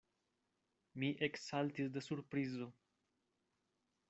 Mi 1.03 1.11
eksaltis 1.27 1.93
de 1.99 2.05
surprizo. 2.07 2.71